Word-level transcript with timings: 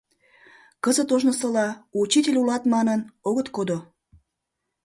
Кызыт 0.83 1.09
ожнысыла, 1.15 1.67
учитель 2.03 2.39
улат 2.41 2.63
манын, 2.73 2.99
огыт 3.27 3.47
кодо. 3.55 3.77